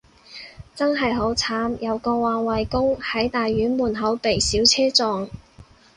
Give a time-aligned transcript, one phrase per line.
[0.73, 5.29] 真係好慘，有個環衛工，喺大院門口被小車撞